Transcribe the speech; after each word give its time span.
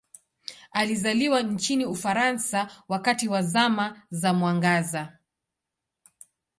Alizaliwa 0.71 1.41
nchini 1.41 1.85
Ufaransa 1.85 2.67
wakati 2.87 3.27
wa 3.27 3.41
Zama 3.41 4.01
za 4.09 4.33
Mwangaza. 4.33 5.17